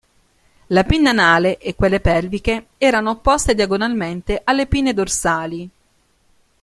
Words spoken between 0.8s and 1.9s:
pinna anale e